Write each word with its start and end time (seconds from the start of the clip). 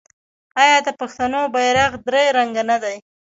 آیا 0.61 0.77
د 0.83 0.89
پښتنو 0.99 1.41
بیرغ 1.53 1.91
درې 2.07 2.23
رنګه 2.37 2.63
نه 2.69 2.77
دی؟ 2.83 2.95